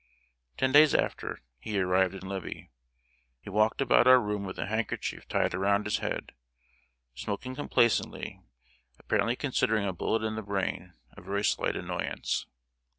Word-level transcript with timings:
Ten 0.57 0.71
days 0.71 0.95
after, 0.95 1.41
he 1.59 1.79
arrived 1.79 2.15
in 2.15 2.27
Libby. 2.27 2.71
He 3.39 3.51
walked 3.51 3.81
about 3.81 4.07
our 4.07 4.19
room 4.19 4.43
with 4.45 4.57
a 4.57 4.65
handkerchief 4.65 5.27
tied 5.27 5.53
around 5.53 5.85
his 5.85 5.99
head, 5.99 6.31
smoking 7.13 7.53
complacently, 7.53 8.41
apparently 8.97 9.35
considering 9.35 9.85
a 9.87 9.93
bullet 9.93 10.23
in 10.23 10.33
the 10.33 10.41
brain 10.41 10.95
a 11.11 11.21
very 11.21 11.43
slight 11.45 11.75
annoyance. 11.75 12.47